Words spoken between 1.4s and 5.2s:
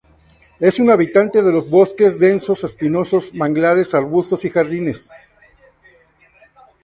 de los bosques densos espinosos, manglares, arbustos y jardines.